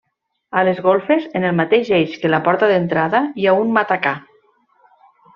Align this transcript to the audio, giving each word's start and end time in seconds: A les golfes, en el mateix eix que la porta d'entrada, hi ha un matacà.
A 0.59 0.61
les 0.67 0.79
golfes, 0.85 1.25
en 1.39 1.43
el 1.49 1.59
mateix 1.59 1.91
eix 1.97 2.15
que 2.23 2.31
la 2.35 2.39
porta 2.47 2.69
d'entrada, 2.71 3.21
hi 3.41 3.45
ha 3.51 3.57
un 3.65 3.69
matacà. 3.79 4.15